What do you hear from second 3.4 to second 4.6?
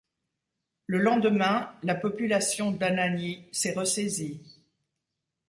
s'est ressaisie.